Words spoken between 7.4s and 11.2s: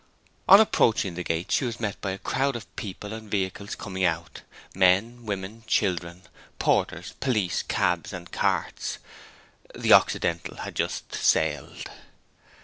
cabs, and carts. The Occidental had just